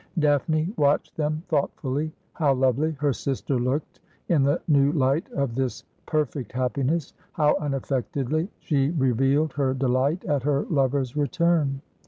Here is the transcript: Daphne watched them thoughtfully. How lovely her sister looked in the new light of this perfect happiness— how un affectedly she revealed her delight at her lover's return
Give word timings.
Daphne 0.17 0.73
watched 0.77 1.15
them 1.15 1.43
thoughtfully. 1.47 2.11
How 2.33 2.55
lovely 2.55 2.93
her 2.93 3.13
sister 3.13 3.59
looked 3.59 3.99
in 4.29 4.41
the 4.41 4.59
new 4.67 4.91
light 4.93 5.31
of 5.33 5.53
this 5.53 5.83
perfect 6.07 6.51
happiness— 6.53 7.13
how 7.33 7.55
un 7.59 7.75
affectedly 7.75 8.49
she 8.57 8.89
revealed 8.89 9.53
her 9.53 9.75
delight 9.75 10.25
at 10.25 10.41
her 10.41 10.63
lover's 10.71 11.15
return 11.15 11.81